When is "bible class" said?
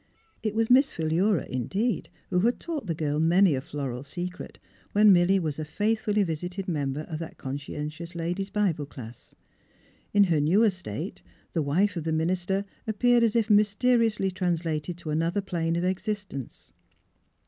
8.49-9.35